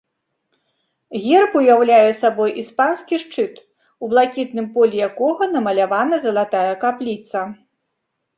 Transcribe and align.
Герб 1.25 1.51
уяўляе 1.59 2.07
сабой 2.21 2.51
іспанскі 2.61 3.19
шчыт, 3.25 3.53
у 4.05 4.09
блакітным 4.15 4.65
полі 4.79 4.95
якога 5.09 5.43
намалявана 5.55 6.15
залатая 6.25 6.67
капліца. 6.87 7.39